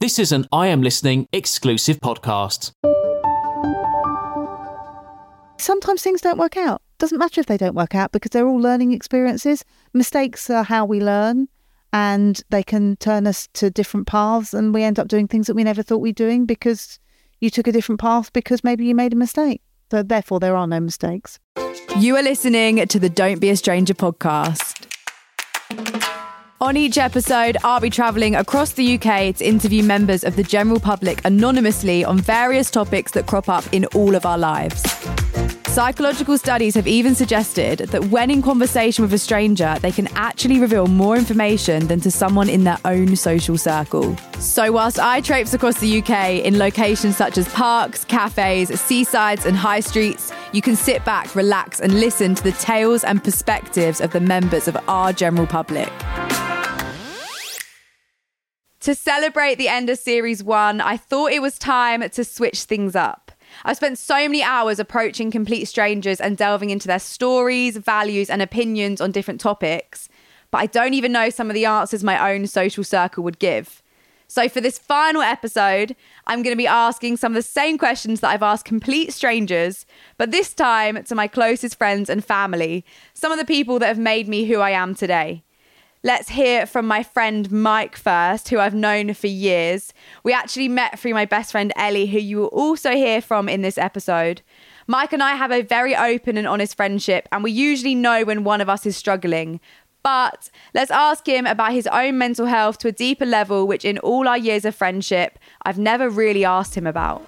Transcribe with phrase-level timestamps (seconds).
[0.00, 2.72] This is an I Am Listening exclusive podcast.
[5.58, 6.80] Sometimes things don't work out.
[6.96, 9.62] Doesn't matter if they don't work out because they're all learning experiences.
[9.92, 11.48] Mistakes are how we learn
[11.92, 15.54] and they can turn us to different paths and we end up doing things that
[15.54, 16.98] we never thought we'd doing because
[17.40, 19.60] you took a different path because maybe you made a mistake.
[19.90, 21.38] So therefore there are no mistakes.
[21.98, 24.79] You are listening to the Don't Be a Stranger podcast.
[26.62, 30.78] On each episode, I'll be travelling across the UK to interview members of the general
[30.78, 34.82] public anonymously on various topics that crop up in all of our lives.
[35.68, 40.60] Psychological studies have even suggested that when in conversation with a stranger, they can actually
[40.60, 44.14] reveal more information than to someone in their own social circle.
[44.38, 49.56] So, whilst I traipse across the UK in locations such as parks, cafes, seasides, and
[49.56, 54.10] high streets, you can sit back, relax, and listen to the tales and perspectives of
[54.10, 55.88] the members of our general public.
[58.80, 62.96] To celebrate the end of series one, I thought it was time to switch things
[62.96, 63.30] up.
[63.62, 68.40] I've spent so many hours approaching complete strangers and delving into their stories, values, and
[68.40, 70.08] opinions on different topics,
[70.50, 73.82] but I don't even know some of the answers my own social circle would give.
[74.28, 75.94] So, for this final episode,
[76.26, 79.84] I'm going to be asking some of the same questions that I've asked complete strangers,
[80.16, 83.98] but this time to my closest friends and family, some of the people that have
[83.98, 85.42] made me who I am today.
[86.02, 89.92] Let's hear from my friend Mike first, who I've known for years.
[90.24, 93.60] We actually met through my best friend Ellie, who you will also hear from in
[93.60, 94.40] this episode.
[94.86, 98.44] Mike and I have a very open and honest friendship, and we usually know when
[98.44, 99.60] one of us is struggling.
[100.02, 103.98] But let's ask him about his own mental health to a deeper level, which in
[103.98, 107.22] all our years of friendship, I've never really asked him about.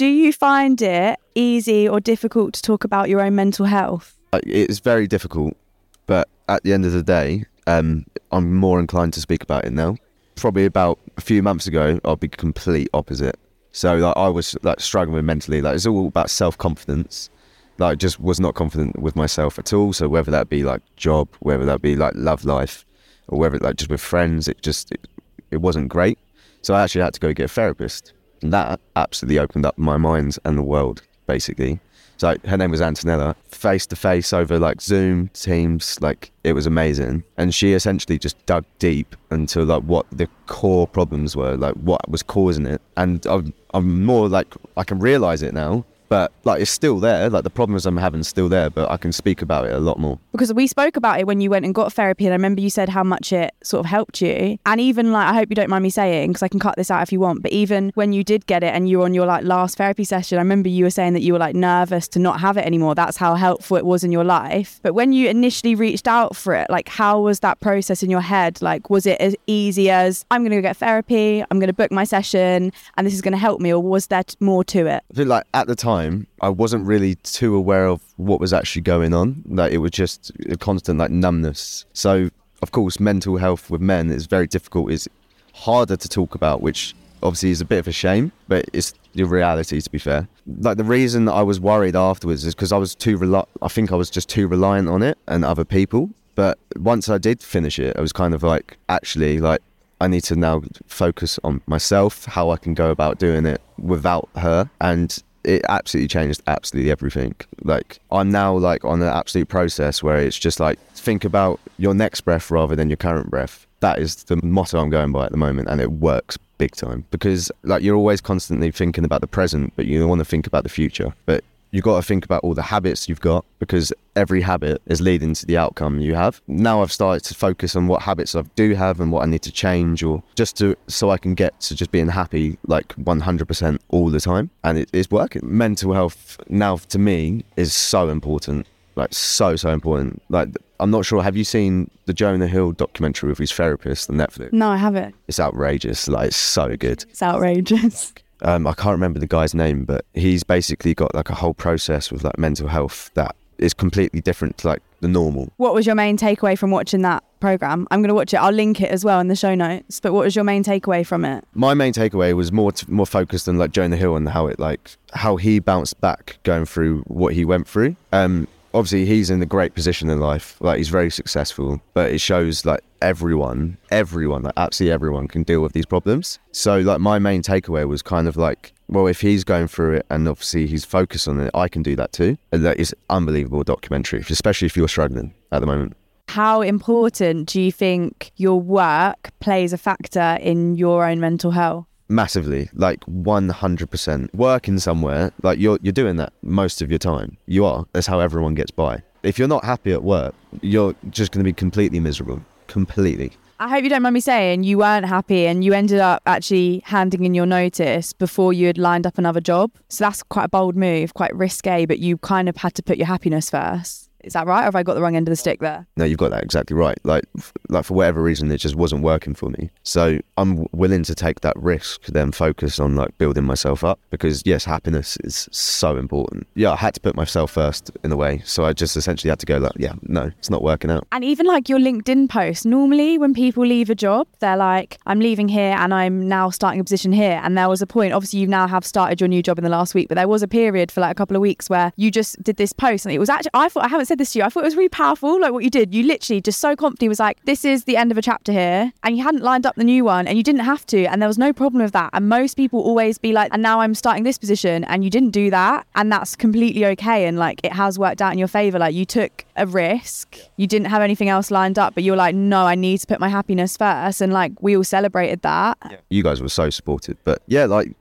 [0.00, 4.18] Do you find it easy or difficult to talk about your own mental health?
[4.32, 5.58] Uh, It's very difficult,
[6.06, 9.74] but at the end of the day, um, I'm more inclined to speak about it
[9.74, 9.98] now.
[10.36, 13.38] Probably about a few months ago, I'd be complete opposite.
[13.72, 15.60] So like, I was like struggling mentally.
[15.60, 17.28] Like it's all about self confidence.
[17.76, 19.92] Like just was not confident with myself at all.
[19.92, 22.86] So whether that be like job, whether that be like love life,
[23.28, 25.06] or whether like just with friends, it just it,
[25.50, 26.18] it wasn't great.
[26.62, 29.96] So I actually had to go get a therapist, and that absolutely opened up my
[29.96, 31.80] mind and the world basically.
[32.16, 33.34] So her name was Antonella.
[33.48, 37.24] Face to face over like Zoom, Teams, like it was amazing.
[37.38, 42.06] And she essentially just dug deep into like what the core problems were, like what
[42.10, 42.82] was causing it.
[42.98, 47.30] And I'm, I'm more like I can realize it now, but like it's still there.
[47.30, 49.98] Like the problems I'm having still there, but I can speak about it a lot
[49.98, 50.18] more.
[50.32, 52.68] Because we spoke about it when you went and got therapy, and I remember you
[52.68, 54.58] said how much it sort of helped you.
[54.66, 56.90] And even like, I hope you don't mind me saying, because I can cut this
[56.90, 59.14] out if you want, but even when you did get it and you were on
[59.14, 62.08] your like last therapy session, I remember you were saying that you were like nervous
[62.08, 62.96] to not have it anymore.
[62.96, 64.80] That's how helpful it was in your life.
[64.82, 68.20] But when you initially reached out for it, like, how was that process in your
[68.20, 68.60] head?
[68.60, 71.72] Like, was it as easy as I'm going to go get therapy, I'm going to
[71.72, 74.64] book my session, and this is going to help me, or was there t- more
[74.64, 75.04] to it?
[75.12, 75.99] I feel like at the time
[76.40, 79.42] I wasn't really too aware of what was actually going on.
[79.46, 81.84] Like it was just a constant like numbness.
[81.92, 82.30] So
[82.62, 84.92] of course, mental health with men is very difficult.
[84.92, 85.08] It's
[85.54, 89.24] harder to talk about, which obviously is a bit of a shame, but it's the
[89.24, 90.28] reality to be fair.
[90.46, 93.92] Like the reason I was worried afterwards is because I was too rel- I think
[93.92, 96.10] I was just too reliant on it and other people.
[96.34, 99.62] But once I did finish it, I was kind of like actually like
[100.00, 104.30] I need to now focus on myself, how I can go about doing it without
[104.36, 104.70] her.
[104.80, 107.34] And it absolutely changed absolutely everything.
[107.62, 111.94] Like I'm now like on an absolute process where it's just like think about your
[111.94, 113.66] next breath rather than your current breath.
[113.80, 117.06] That is the motto I'm going by at the moment and it works big time
[117.10, 120.62] because like you're always constantly thinking about the present but you want to think about
[120.62, 121.14] the future.
[121.24, 125.00] But you've got to think about all the habits you've got because every habit is
[125.00, 126.40] leading to the outcome you have.
[126.46, 129.42] Now I've started to focus on what habits I do have and what I need
[129.42, 133.78] to change or just to so I can get to just being happy like 100%
[133.88, 135.42] all the time and it is working.
[135.44, 138.66] Mental health now to me is so important.
[138.96, 140.22] Like so so important.
[140.28, 140.48] Like
[140.80, 144.52] I'm not sure have you seen the Jonah Hill documentary with his therapist on Netflix?
[144.52, 145.14] No, I haven't.
[145.28, 146.08] It's outrageous.
[146.08, 147.04] Like it's so good.
[147.08, 148.12] It's outrageous.
[148.42, 152.10] Um, I can't remember the guy's name, but he's basically got like a whole process
[152.10, 155.52] with like mental health that is completely different to like the normal.
[155.58, 157.86] What was your main takeaway from watching that program?
[157.90, 158.38] I'm going to watch it.
[158.38, 160.00] I'll link it as well in the show notes.
[160.00, 161.44] But what was your main takeaway from it?
[161.54, 164.58] My main takeaway was more t- more focused on like Jonah Hill and how it
[164.58, 167.96] like how he bounced back going through what he went through.
[168.12, 170.56] Um, obviously he's in a great position in life.
[170.60, 175.60] Like he's very successful, but it shows like everyone, everyone, like absolutely everyone can deal
[175.60, 176.38] with these problems.
[176.52, 180.06] So like my main takeaway was kind of like, well, if he's going through it
[180.10, 182.36] and obviously he's focused on it, I can do that too.
[182.52, 185.96] And that is unbelievable documentary, especially if you're struggling at the moment.
[186.28, 191.86] How important do you think your work plays a factor in your own mental health?
[192.10, 197.64] massively like 100% working somewhere like you're you're doing that most of your time you
[197.64, 201.38] are that's how everyone gets by if you're not happy at work you're just going
[201.38, 203.32] to be completely miserable completely
[203.62, 206.80] I hope you don't mind me saying you weren't happy and you ended up actually
[206.86, 209.70] handing in your notice before you had lined up another job.
[209.90, 212.96] So that's quite a bold move, quite risque, but you kind of had to put
[212.96, 214.09] your happiness first.
[214.24, 214.62] Is that right?
[214.62, 215.86] Or have I got the wrong end of the stick there?
[215.96, 216.98] No, you've got that exactly right.
[217.04, 217.24] Like,
[217.68, 219.70] like for whatever reason, it just wasn't working for me.
[219.82, 224.42] So I'm willing to take that risk, then focus on like building myself up because
[224.44, 226.46] yes, happiness is so important.
[226.54, 228.42] Yeah, I had to put myself first in a way.
[228.44, 231.06] So I just essentially had to go like, yeah, no, it's not working out.
[231.12, 235.20] And even like your LinkedIn post, normally when people leave a job, they're like, I'm
[235.20, 237.40] leaving here and I'm now starting a position here.
[237.42, 239.70] And there was a point, obviously, you now have started your new job in the
[239.70, 242.10] last week, but there was a period for like a couple of weeks where you
[242.10, 244.40] just did this post and it was actually, I thought, I haven't said this to
[244.40, 245.94] you, I thought it was really powerful, like what you did.
[245.94, 248.92] You literally just so confidently was like, this is the end of a chapter here.
[249.04, 251.04] And you hadn't lined up the new one and you didn't have to.
[251.04, 252.10] And there was no problem with that.
[252.12, 255.30] And most people always be like, and now I'm starting this position and you didn't
[255.30, 255.86] do that.
[255.94, 257.26] And that's completely okay.
[257.26, 258.80] And like it has worked out in your favor.
[258.80, 262.34] Like you took a risk, you didn't have anything else lined up, but you're like,
[262.34, 264.20] no, I need to put my happiness first.
[264.20, 266.02] And like we all celebrated that.
[266.08, 267.94] You guys were so supportive, but yeah, like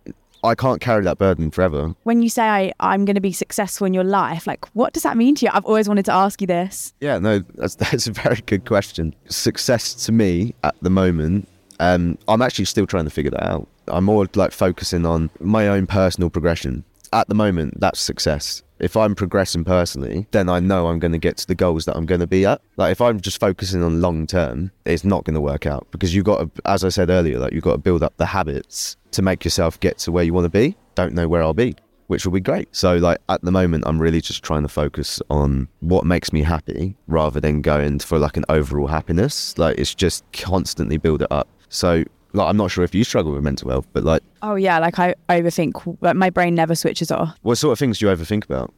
[0.43, 1.95] I can't carry that burden forever.
[2.03, 5.03] When you say I, I'm going to be successful in your life, like what does
[5.03, 5.51] that mean to you?
[5.53, 6.93] I've always wanted to ask you this.
[7.01, 9.15] Yeah, no, that's that's a very good question.
[9.27, 11.47] Success to me at the moment,
[11.79, 13.67] um, I'm actually still trying to figure that out.
[13.87, 16.83] I'm more like focusing on my own personal progression.
[17.11, 18.61] At the moment, that's success.
[18.77, 21.97] If I'm progressing personally, then I know I'm going to get to the goals that
[21.97, 22.61] I'm going to be at.
[22.77, 26.15] Like if I'm just focusing on long term, it's not going to work out because
[26.15, 28.95] you've got to, as I said earlier, like you've got to build up the habits
[29.11, 30.75] to make yourself get to where you want to be.
[30.95, 31.75] Don't know where I'll be
[32.09, 32.67] which will be great.
[32.75, 36.41] So like at the moment I'm really just trying to focus on what makes me
[36.41, 39.55] happy rather than going for like an overall happiness.
[39.59, 41.47] Like it's just constantly build it up.
[41.69, 42.03] So
[42.33, 44.97] like I'm not sure if you struggle with mental health, but like Oh yeah, like
[44.97, 45.97] I overthink.
[46.01, 47.37] Like my brain never switches off.
[47.43, 48.73] what sort of things do you overthink about?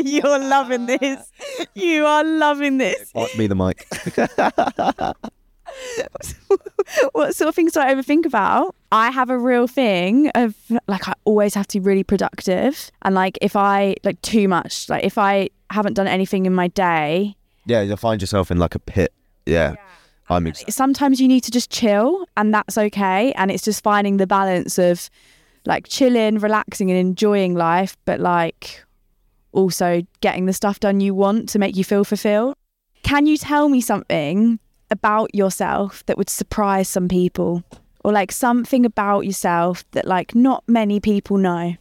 [0.04, 1.30] You're loving this.
[1.74, 3.10] You are loving this.
[3.12, 3.86] Pass me the mic.
[7.12, 8.74] what sort of things do I overthink about?
[8.92, 10.54] I have a real thing of
[10.88, 14.88] like I always have to be really productive, and like if I like too much,
[14.88, 17.36] like if I haven't done anything in my day,
[17.66, 19.12] yeah, you'll find yourself in like a pit.
[19.46, 19.76] Yeah.
[20.28, 23.32] I'm ex- sometimes you need to just chill, and that's okay.
[23.32, 25.10] And it's just finding the balance of
[25.66, 28.84] like chilling, relaxing, and enjoying life, but like
[29.52, 32.54] also getting the stuff done you want to make you feel fulfilled.
[33.02, 37.62] Can you tell me something about yourself that would surprise some people?
[38.02, 41.76] Or like something about yourself that like not many people know?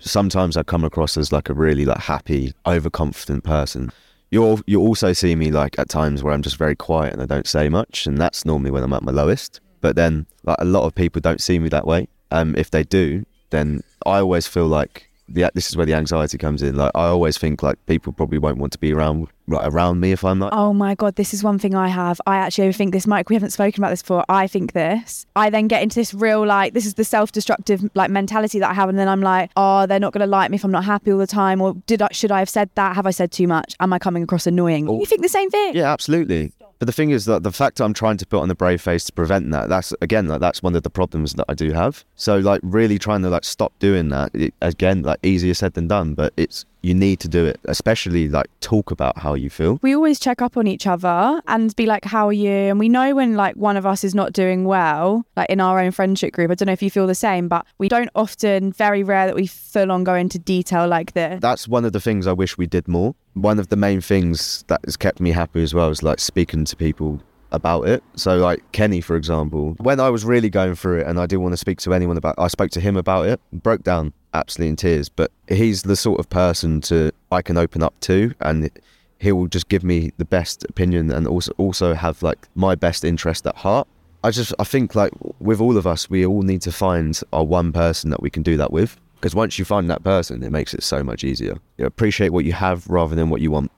[0.00, 3.92] sometimes I come across as like a really like happy, overconfident person.
[4.30, 7.26] You'll you'll also see me like at times where I'm just very quiet and I
[7.26, 9.60] don't say much, and that's normally when I'm at my lowest.
[9.80, 12.08] But then like a lot of people don't see me that way.
[12.30, 16.38] Um, if they do, then I always feel like the this is where the anxiety
[16.38, 16.76] comes in.
[16.76, 20.12] Like I always think like people probably won't want to be around right around me
[20.12, 22.20] if I'm like Oh my God, this is one thing I have.
[22.26, 23.28] I actually overthink this, Mike.
[23.28, 24.24] We haven't spoken about this before.
[24.28, 25.26] I think this.
[25.36, 28.70] I then get into this real, like, this is the self destructive, like, mentality that
[28.70, 28.88] I have.
[28.88, 31.12] And then I'm like, oh, they're not going to like me if I'm not happy
[31.12, 31.60] all the time.
[31.60, 32.96] Or did I, should I have said that?
[32.96, 33.74] Have I said too much?
[33.80, 34.88] Am I coming across annoying?
[34.88, 34.98] Oh.
[34.98, 35.74] You think the same thing?
[35.76, 36.52] Yeah, absolutely.
[36.78, 38.82] But the thing is that the fact that I'm trying to put on a brave
[38.82, 41.72] face to prevent that, that's again, like that's one of the problems that I do
[41.72, 42.04] have.
[42.16, 45.88] So like really trying to like stop doing that, it, again, like easier said than
[45.88, 49.80] done, but it's you need to do it, especially like talk about how you feel.
[49.82, 52.48] we always check up on each other and be like, how are you?
[52.48, 55.80] And we know when like one of us is not doing well, like in our
[55.80, 56.50] own friendship group.
[56.50, 59.34] I don't know if you feel the same, but we don't often, very rare that
[59.34, 61.40] we full on go into detail like this.
[61.40, 63.16] That's one of the things I wish we did more.
[63.36, 66.64] One of the main things that has kept me happy as well is like speaking
[66.64, 67.20] to people
[67.52, 68.02] about it.
[68.16, 71.42] So like Kenny, for example, when I was really going through it and I didn't
[71.42, 74.70] want to speak to anyone about I spoke to him about it, broke down absolutely
[74.70, 75.08] in tears.
[75.10, 78.70] But he's the sort of person to I can open up to and
[79.18, 83.04] he will just give me the best opinion and also also have like my best
[83.04, 83.86] interest at heart.
[84.24, 87.44] I just I think like with all of us, we all need to find our
[87.44, 88.98] one person that we can do that with.
[89.16, 91.56] Because once you find that person, it makes it so much easier.
[91.78, 93.70] You appreciate what you have rather than what you want.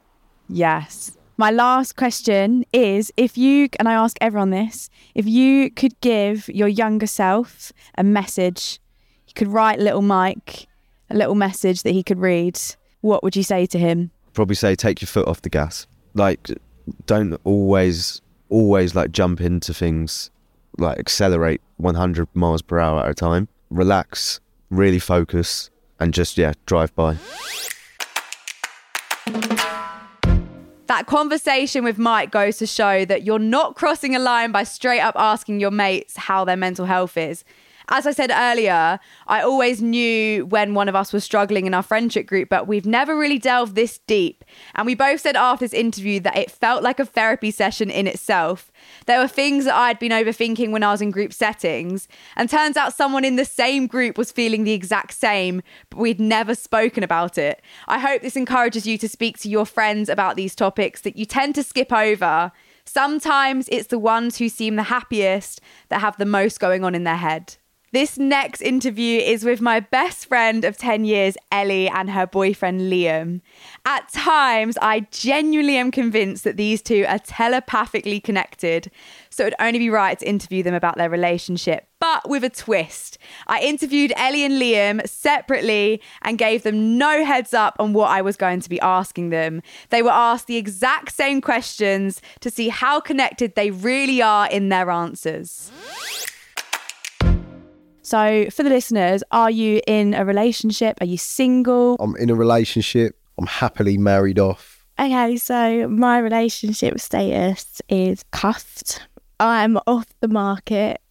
[0.49, 1.17] Yes.
[1.37, 6.49] My last question is if you, and I ask everyone this, if you could give
[6.49, 8.81] your younger self a message,
[9.29, 10.67] you could write little Mike
[11.11, 12.61] a little message that he could read,
[13.01, 14.11] what would you say to him?
[14.39, 15.89] probably say take your foot off the gas.
[16.15, 16.49] Like,
[17.07, 20.31] don't always, always like jump into things,
[20.79, 23.49] like accelerate 100 miles per hour at a time.
[23.71, 24.39] Relax,
[24.71, 25.71] really focus,
[26.01, 27.17] and just, yeah, drive by.
[30.87, 35.01] That conversation with Mike goes to show that you're not crossing a line by straight
[35.01, 37.45] up asking your mates how their mental health is.
[37.91, 41.83] As I said earlier, I always knew when one of us was struggling in our
[41.83, 44.45] friendship group, but we've never really delved this deep.
[44.75, 48.07] And we both said after this interview that it felt like a therapy session in
[48.07, 48.71] itself.
[49.07, 52.77] There were things that I'd been overthinking when I was in group settings, and turns
[52.77, 57.03] out someone in the same group was feeling the exact same, but we'd never spoken
[57.03, 57.63] about it.
[57.87, 61.25] I hope this encourages you to speak to your friends about these topics that you
[61.25, 62.53] tend to skip over.
[62.85, 67.05] Sometimes it's the ones who seem the happiest that have the most going on in
[67.05, 67.57] their head.
[67.91, 72.83] This next interview is with my best friend of 10 years, Ellie, and her boyfriend,
[72.83, 73.41] Liam.
[73.87, 78.91] At times, I genuinely am convinced that these two are telepathically connected,
[79.31, 83.17] so it'd only be right to interview them about their relationship, but with a twist.
[83.47, 88.21] I interviewed Ellie and Liam separately and gave them no heads up on what I
[88.21, 89.63] was going to be asking them.
[89.89, 94.69] They were asked the exact same questions to see how connected they really are in
[94.69, 95.73] their answers.
[98.09, 100.97] So, for the listeners, are you in a relationship?
[101.03, 101.95] Are you single?
[102.01, 103.21] I'm in a relationship.
[103.37, 104.87] I'm happily married off.
[104.99, 109.07] Okay, so my relationship status is cuffed.
[109.41, 111.03] I'm off the market.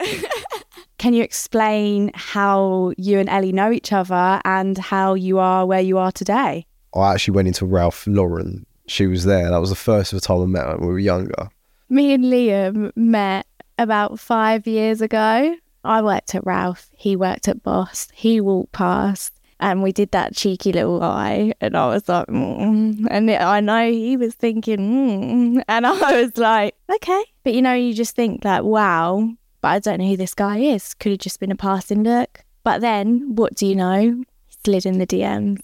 [0.97, 5.81] Can you explain how you and Ellie know each other and how you are where
[5.81, 6.65] you are today?
[6.95, 8.65] I actually went into Ralph Lauren.
[8.87, 9.51] She was there.
[9.51, 11.49] That was the first of the time I met her when we were younger.
[11.89, 13.45] Me and Liam met
[13.77, 15.55] about five years ago.
[15.87, 18.07] I worked at Ralph, he worked at Boss.
[18.13, 21.53] He walked past and we did that cheeky little eye.
[21.61, 23.07] And I was like, mm.
[23.09, 25.63] and I know he was thinking, mm.
[25.67, 27.23] and I was like, okay.
[27.43, 29.29] But you know, you just think like, wow,
[29.61, 30.93] but I don't know who this guy is.
[30.93, 32.43] Could have just been a passing look.
[32.63, 34.23] But then, what do you know?
[34.47, 35.61] He slid in the DMs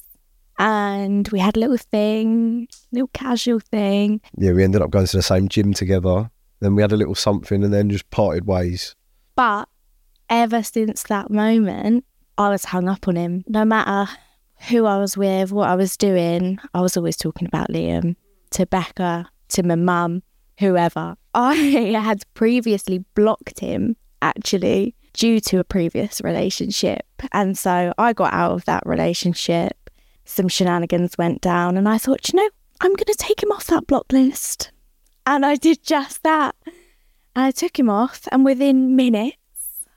[0.58, 4.22] and we had a little thing, little casual thing.
[4.38, 6.30] Yeah, we ended up going to the same gym together.
[6.60, 8.96] Then we had a little something and then just parted ways.
[9.36, 9.68] But
[10.30, 12.06] ever since that moment,
[12.38, 13.44] I was hung up on him.
[13.48, 14.12] No matter
[14.70, 18.16] who I was with, what I was doing, I was always talking about Liam
[18.52, 20.24] to Becca, to my mum,
[20.60, 21.16] whoever.
[21.34, 27.06] I had previously blocked him actually due to a previous relationship.
[27.32, 29.90] And so I got out of that relationship.
[30.26, 32.50] Some shenanigans went down, and I thought, you know,
[32.82, 34.72] I'm going to take him off that block list.
[35.26, 36.56] And I did just that.
[37.36, 39.38] And I took him off, and within minutes,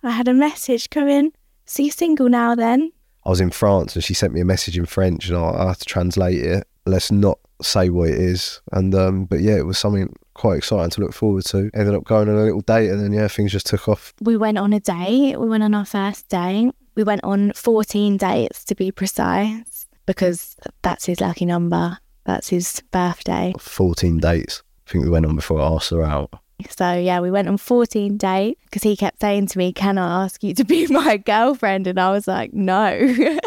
[0.06, 1.32] I had a message come in.
[1.64, 2.92] So you single now then?
[3.24, 5.68] I was in France and she sent me a message in French and I, I
[5.68, 6.66] had to translate it.
[6.86, 8.60] Let's not say what it is.
[8.70, 11.70] And um, but yeah, it was something quite exciting to look forward to.
[11.74, 14.14] Ended up going on a little date and then yeah, things just took off.
[14.20, 15.40] We went on a date.
[15.40, 16.70] We went on our first date.
[16.94, 21.98] We went on 14 dates to be precise because that's his lucky number.
[22.24, 23.54] That's his birthday.
[23.58, 24.62] 14 dates.
[24.86, 26.30] I think we went on before I asked her out.
[26.70, 30.24] So yeah, we went on 14 dates because he kept saying to me, "Can I
[30.24, 32.88] ask you to be my girlfriend?" And I was like, "No."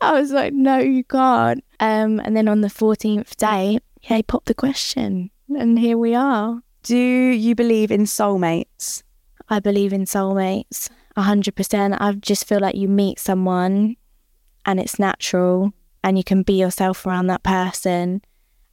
[0.00, 4.22] I was like, "No, you can't." Um, and then on the 14th day, yeah, he
[4.22, 6.60] popped the question, and here we are.
[6.82, 9.02] Do you believe in soulmates?
[9.48, 11.94] I believe in soulmates, hundred percent.
[12.00, 13.96] I just feel like you meet someone,
[14.64, 18.22] and it's natural, and you can be yourself around that person,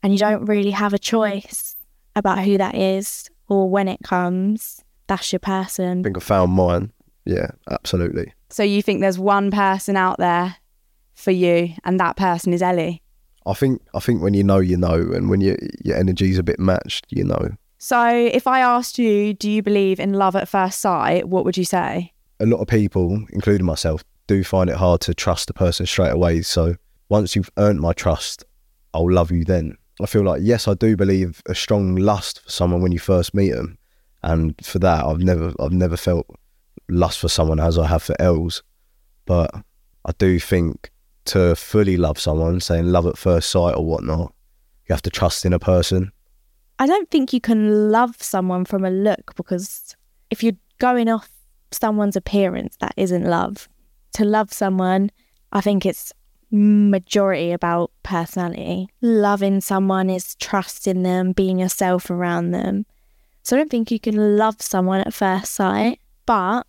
[0.01, 1.75] and you don't really have a choice
[2.15, 6.00] about who that is or when it comes, that's your person.
[6.00, 6.93] I think I found mine.
[7.25, 8.34] Yeah, absolutely.
[8.50, 10.55] So you think there's one person out there
[11.15, 13.03] for you, and that person is Ellie?
[13.46, 16.43] I think I think when you know, you know, and when your your energy's a
[16.43, 17.50] bit matched, you know.
[17.77, 21.27] So if I asked you, do you believe in love at first sight?
[21.27, 22.13] What would you say?
[22.39, 26.13] A lot of people, including myself, do find it hard to trust a person straight
[26.13, 26.41] away.
[26.41, 26.75] So
[27.10, 28.46] once you've earned my trust,
[28.93, 29.75] I'll love you then.
[30.01, 33.34] I feel like yes, I do believe a strong lust for someone when you first
[33.34, 33.77] meet them,
[34.24, 36.27] and for that, I've never I've never felt
[36.89, 38.63] lust for someone as I have for Els,
[39.25, 39.51] but
[40.05, 40.91] I do think
[41.25, 44.34] to fully love someone, saying love at first sight or whatnot,
[44.88, 46.12] you have to trust in a person.
[46.79, 49.96] I don't think you can love someone from a look because
[50.31, 51.29] if you're going off
[51.72, 53.70] someone's appearance, that isn't love.
[54.13, 55.12] To love someone,
[55.51, 56.12] I think it's
[56.51, 58.89] majority about personality.
[59.01, 62.86] Loving someone is trusting them, being yourself around them.
[63.43, 66.00] So I don't think you can love someone at first sight.
[66.25, 66.67] But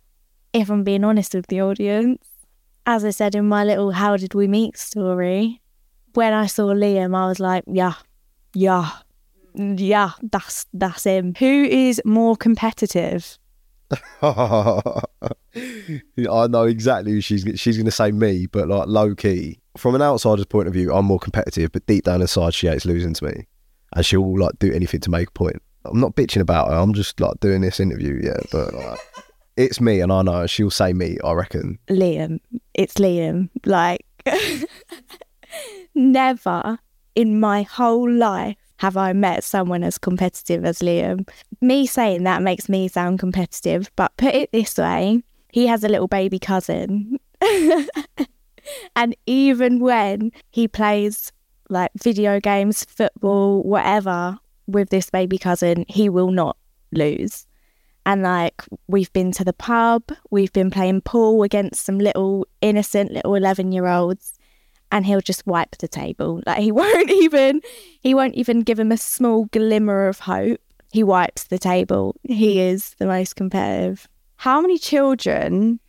[0.53, 2.23] if I'm being honest with the audience,
[2.85, 5.61] as I said in my little how did we meet story,
[6.13, 7.95] when I saw Liam, I was like, yeah,
[8.53, 8.89] yeah,
[9.55, 11.33] yeah, that's that's him.
[11.39, 13.37] Who is more competitive?
[14.23, 15.03] I
[16.47, 19.59] know exactly who she's she's going to say me, but like low key.
[19.77, 22.85] From an outsider's point of view, I'm more competitive, but deep down inside, she hates
[22.85, 23.47] losing to me,
[23.95, 25.61] and she'll like do anything to make a point.
[25.85, 26.75] I'm not bitching about her.
[26.75, 28.39] I'm just like doing this interview, yeah.
[28.51, 28.99] But like,
[29.57, 31.17] it's me, and I know she'll say me.
[31.23, 31.79] I reckon.
[31.89, 32.39] Liam.
[32.73, 33.49] It's Liam.
[33.65, 34.05] Like,
[35.95, 36.79] never
[37.15, 41.25] in my whole life have I met someone as competitive as Liam.
[41.61, 45.23] Me saying that makes me sound competitive, but put it this way
[45.53, 47.17] he has a little baby cousin.
[48.95, 51.31] and even when he plays
[51.69, 54.37] like video games, football, whatever
[54.67, 56.57] with this baby cousin, he will not
[56.91, 57.47] lose.
[58.05, 63.13] And like we've been to the pub, we've been playing pool against some little innocent
[63.13, 64.37] little 11 year olds
[64.93, 66.41] and he'll just wipe the table.
[66.45, 67.59] Like he won't even
[67.99, 70.61] he won't even give him a small glimmer of hope.
[70.91, 72.15] He wipes the table.
[72.23, 74.07] He is the most competitive.
[74.37, 75.79] How many children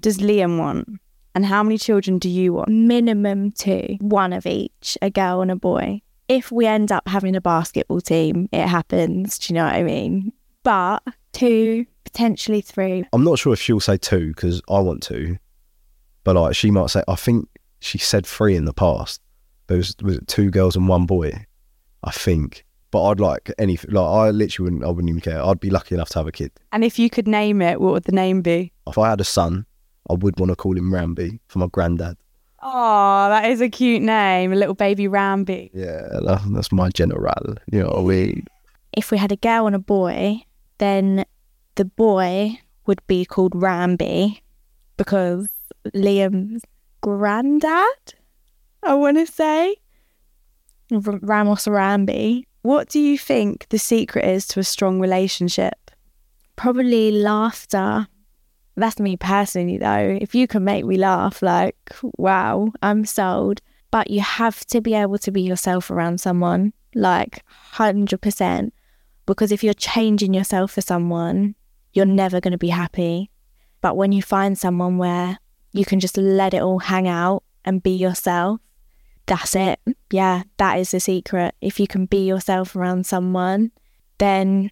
[0.00, 0.88] does Liam want?
[1.34, 2.70] And how many children do you want?
[2.70, 6.00] Minimum two, one of each, a girl and a boy.
[6.26, 9.38] If we end up having a basketball team, it happens.
[9.38, 10.32] Do you know what I mean?
[10.62, 11.02] But
[11.32, 13.04] two, potentially three.
[13.12, 15.38] I'm not sure if she'll say two because I want two,
[16.24, 17.48] but like she might say, I think
[17.80, 19.20] she said three in the past.
[19.66, 21.46] There was was it two girls and one boy,
[22.04, 22.64] I think.
[22.90, 25.44] But I'd like any like I literally wouldn't I wouldn't even care.
[25.44, 26.52] I'd be lucky enough to have a kid.
[26.72, 28.72] And if you could name it, what would the name be?
[28.86, 29.66] If I had a son,
[30.08, 32.16] I would want to call him Ramby for my granddad.
[32.62, 35.70] Oh, that is a cute name, a little baby Ramby.
[35.72, 37.54] Yeah, that, that's my general.
[37.70, 38.46] You know what I mean?
[38.92, 40.42] If we had a girl and a boy,
[40.78, 41.24] then
[41.76, 44.40] the boy would be called Ramby
[44.96, 45.48] because
[45.94, 46.62] Liam's
[47.00, 48.14] granddad,
[48.82, 49.76] I want to say,
[50.90, 52.44] Ramos Ramby.
[52.62, 55.90] What do you think the secret is to a strong relationship?
[56.56, 58.08] Probably laughter.
[58.76, 60.18] That's me personally, though.
[60.20, 61.76] If you can make me laugh, like,
[62.16, 63.60] wow, I'm sold.
[63.90, 67.42] But you have to be able to be yourself around someone, like
[67.74, 68.70] 100%.
[69.24, 71.54] Because if you're changing yourself for someone,
[71.92, 73.30] you're never going to be happy.
[73.80, 75.38] But when you find someone where
[75.72, 78.60] you can just let it all hang out and be yourself,
[79.26, 79.78] that's it.
[80.10, 81.54] Yeah, that is the secret.
[81.60, 83.70] If you can be yourself around someone,
[84.18, 84.70] then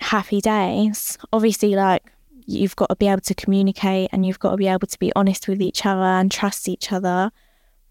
[0.00, 1.16] happy days.
[1.32, 2.02] Obviously, like,
[2.46, 5.12] you've got to be able to communicate and you've got to be able to be
[5.14, 7.30] honest with each other and trust each other.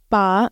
[0.09, 0.51] But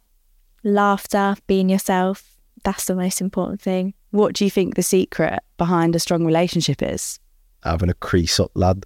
[0.63, 3.93] laughter, being yourself, that's the most important thing.
[4.11, 7.19] What do you think the secret behind a strong relationship is?
[7.63, 8.85] Having a crease up lad.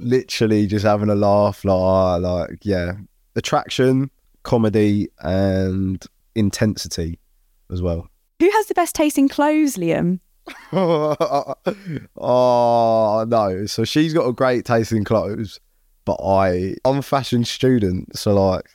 [0.00, 2.92] Literally just having a laugh, like, ah, like yeah.
[3.36, 4.10] Attraction,
[4.42, 7.18] comedy, and intensity
[7.70, 8.08] as well.
[8.40, 10.20] Who has the best taste in clothes, Liam?
[10.72, 11.54] oh
[13.28, 13.66] no!
[13.66, 15.60] So she's got a great taste in clothes,
[16.04, 18.66] but I I'm a fashion student, so like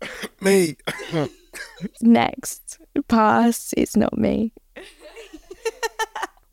[0.40, 0.76] me.
[2.00, 3.74] Next, pass.
[3.76, 4.52] It's not me.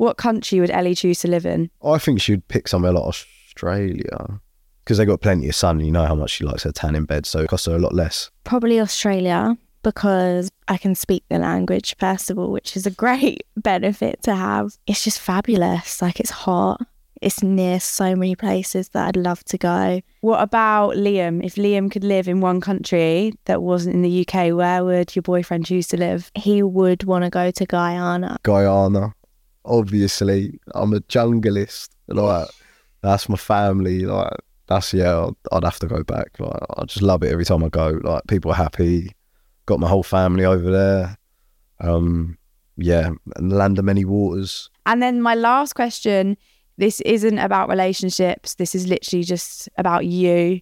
[0.02, 1.70] What country would Ellie choose to live in?
[1.86, 3.14] I think she'd pick somewhere like
[3.52, 4.40] Australia
[4.84, 5.78] because they got plenty of sun.
[5.78, 7.76] and You know how much she likes her tan in bed, so it costs her
[7.76, 8.32] a lot less.
[8.44, 13.44] Probably Australia because I can speak the language, first of all, which is a great
[13.56, 14.76] benefit to have.
[14.88, 16.02] It's just fabulous.
[16.02, 16.82] Like, it's hot.
[17.22, 20.02] It's near so many places that I'd love to go.
[20.22, 21.46] What about Liam?
[21.46, 25.22] If Liam could live in one country that wasn't in the UK, where would your
[25.22, 26.32] boyfriend choose to live?
[26.34, 28.40] He would want to go to Guyana.
[28.42, 29.14] Guyana,
[29.64, 31.90] obviously, I'm a junglist.
[32.08, 32.50] Like
[33.02, 34.06] that's my family.
[34.06, 34.34] Like
[34.68, 36.40] that's yeah, I'd, I'd have to go back.
[36.40, 38.00] Like I just love it every time I go.
[38.04, 39.12] Like people are happy.
[39.66, 41.18] Got my whole family over there.
[41.80, 42.38] Um,
[42.78, 44.70] yeah, and the land of many waters.
[44.86, 46.38] And then my last question
[46.78, 48.56] this isn't about relationships.
[48.56, 50.62] This is literally just about you.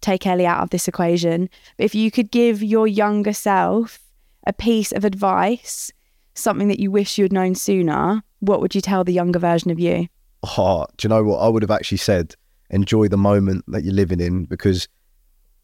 [0.00, 1.48] Take Ellie out of this equation.
[1.78, 3.98] If you could give your younger self
[4.46, 5.90] a piece of advice,
[6.34, 9.70] something that you wish you had known sooner, what would you tell the younger version
[9.70, 10.06] of you?
[10.42, 12.34] Do you know what I would have actually said?
[12.70, 14.88] Enjoy the moment that you're living in because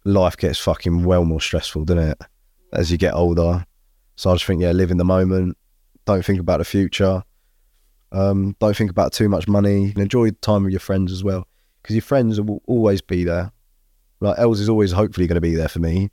[0.04, 2.18] life gets fucking well more stressful, doesn't it?
[2.72, 3.64] As you get older.
[4.16, 5.56] So I just think, yeah, live in the moment.
[6.04, 7.22] Don't think about the future.
[8.12, 9.92] Um, don't think about too much money.
[9.96, 11.46] Enjoy time with your friends as well,
[11.82, 13.50] because your friends will always be there.
[14.20, 16.10] Like Els is always hopefully going to be there for me,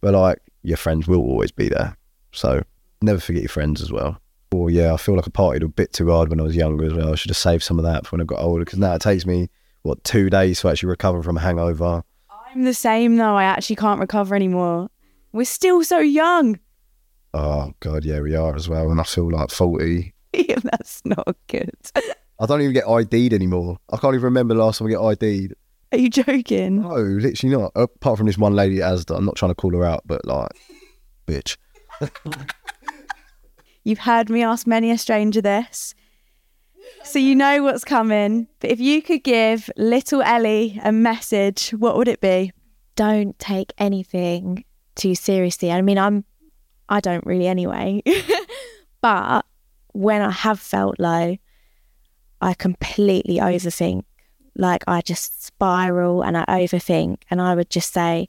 [0.00, 1.96] but like your friends will always be there.
[2.32, 2.62] So
[3.02, 4.18] never forget your friends as well.
[4.52, 6.84] Or yeah, I feel like I partied a bit too hard when I was younger
[6.84, 7.12] as well.
[7.12, 9.02] I should have saved some of that for when I got older, because now it
[9.02, 9.48] takes me
[9.82, 12.02] what two days to actually recover from a hangover.
[12.54, 13.36] I'm the same though.
[13.36, 14.90] I actually can't recover anymore.
[15.32, 16.58] We're still so young.
[17.32, 18.90] Oh god, yeah, we are as well.
[18.90, 20.12] And I feel like forty.
[20.34, 21.74] yeah, that's not good.
[22.38, 23.78] I don't even get ID'd anymore.
[23.90, 25.54] I can't even remember the last time I get ID'd.
[25.92, 26.82] Are you joking?
[26.82, 27.72] No, literally not.
[27.74, 29.16] Apart from this one lady Asda.
[29.16, 30.50] I'm not trying to call her out, but like,
[31.26, 31.56] bitch.
[33.84, 35.94] You've heard me ask many a stranger this.
[37.04, 38.48] So you know what's coming.
[38.60, 42.52] But if you could give little Ellie a message, what would it be?
[42.94, 44.64] Don't take anything
[44.94, 45.72] too seriously.
[45.72, 46.24] I mean, I'm,
[46.88, 48.02] I don't really anyway.
[49.00, 49.44] but
[49.92, 51.36] when I have felt low,
[52.40, 54.04] I completely overthink.
[54.56, 57.22] Like I just spiral and I overthink.
[57.30, 58.28] And I would just say,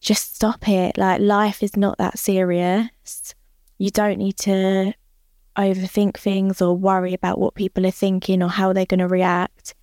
[0.00, 0.98] just stop it.
[0.98, 3.34] Like life is not that serious.
[3.78, 4.94] You don't need to
[5.56, 9.74] overthink things or worry about what people are thinking or how they're going to react.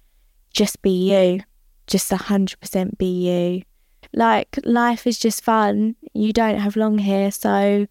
[0.54, 1.42] Just be you.
[1.88, 3.64] Just 100% be you.
[4.14, 5.96] Like, life is just fun.
[6.14, 7.88] You don't have long here, so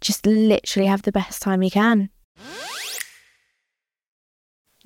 [0.00, 2.10] just literally have the best time you can.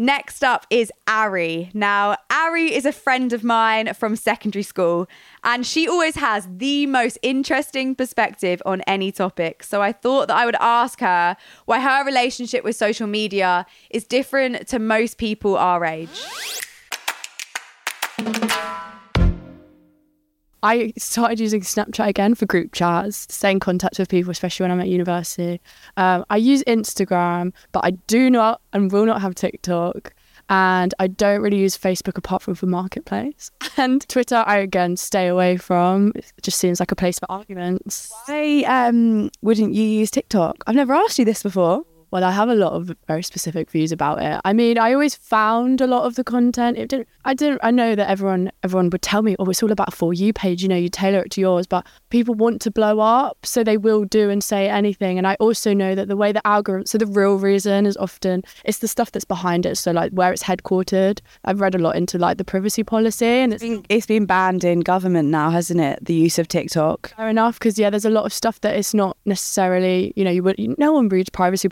[0.03, 1.71] Next up is Ari.
[1.75, 5.07] Now, Ari is a friend of mine from secondary school,
[5.45, 9.63] and she always has the most interesting perspective on any topic.
[9.63, 11.37] So I thought that I would ask her
[11.67, 16.21] why her relationship with social media is different to most people our age.
[20.63, 24.65] I started using Snapchat again for group chats, to stay in contact with people, especially
[24.65, 25.61] when I'm at university.
[25.97, 30.15] Um, I use Instagram, but I do not and will not have TikTok.
[30.49, 33.51] And I don't really use Facebook apart from for Marketplace.
[33.79, 36.13] And Twitter, I again stay away from.
[36.15, 38.13] It just seems like a place for arguments.
[38.27, 40.63] Why um, wouldn't you use TikTok?
[40.67, 41.85] I've never asked you this before.
[42.13, 44.41] Well, I have a lot of very specific views about it.
[44.45, 46.77] I mean, I always found a lot of the content.
[46.77, 47.09] It didn't.
[47.25, 47.61] I didn't.
[47.63, 50.33] I know that everyone everyone would tell me, "Oh, it's all about a for you
[50.33, 51.67] page." You know, you tailor it to yours.
[51.67, 55.17] But people want to blow up, so they will do and say anything.
[55.19, 56.87] And I also know that the way the algorithm.
[56.87, 59.77] So the real reason is often it's the stuff that's behind it.
[59.77, 61.21] So like where it's headquartered.
[61.45, 64.81] I've read a lot into like the privacy policy, and it's It's been banned in
[64.81, 66.05] government now, hasn't it?
[66.05, 67.15] The use of TikTok.
[67.17, 70.31] fair enough because yeah there's a lot of stuff that it's not necessarily you know
[70.31, 71.69] you would no one reads privacy